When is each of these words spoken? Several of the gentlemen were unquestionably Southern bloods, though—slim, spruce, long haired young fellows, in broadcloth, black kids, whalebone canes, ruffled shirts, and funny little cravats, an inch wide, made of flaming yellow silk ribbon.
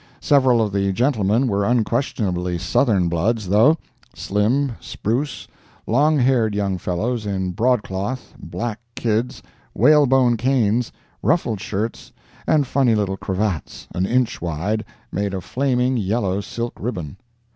Several 0.19 0.63
of 0.63 0.71
the 0.71 0.91
gentlemen 0.93 1.45
were 1.45 1.63
unquestionably 1.63 2.57
Southern 2.57 3.07
bloods, 3.07 3.49
though—slim, 3.49 4.71
spruce, 4.79 5.47
long 5.85 6.17
haired 6.17 6.55
young 6.55 6.79
fellows, 6.79 7.27
in 7.27 7.51
broadcloth, 7.51 8.33
black 8.39 8.79
kids, 8.95 9.43
whalebone 9.75 10.37
canes, 10.37 10.91
ruffled 11.21 11.61
shirts, 11.61 12.11
and 12.47 12.65
funny 12.65 12.95
little 12.95 13.15
cravats, 13.15 13.87
an 13.93 14.07
inch 14.07 14.41
wide, 14.41 14.83
made 15.11 15.35
of 15.35 15.43
flaming 15.43 15.97
yellow 15.97 16.41
silk 16.41 16.73
ribbon. 16.79 17.17